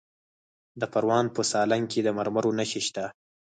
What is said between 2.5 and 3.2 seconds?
نښې شته.